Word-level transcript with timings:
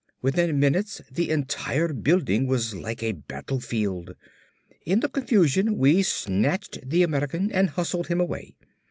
Within 0.23 0.59
minutes 0.59 0.99
the 1.11 1.29
entire 1.29 1.93
building 1.93 2.47
was 2.47 2.73
like 2.73 3.03
a 3.03 3.11
battlefield. 3.11 4.15
In 4.83 4.99
the 5.01 5.07
confusion 5.09 5.77
we 5.77 6.01
snatched 6.01 6.79
the 6.89 7.03
American 7.03 7.51
and 7.51 7.69
hustled 7.69 8.07
him 8.07 8.19
away. 8.19 8.55